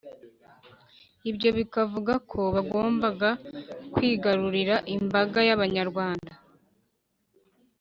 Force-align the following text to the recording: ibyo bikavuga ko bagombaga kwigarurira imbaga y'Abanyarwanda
ibyo 1.29 1.49
bikavuga 1.57 2.13
ko 2.31 2.39
bagombaga 2.55 3.29
kwigarurira 3.93 4.75
imbaga 4.95 5.39
y'Abanyarwanda 5.47 6.33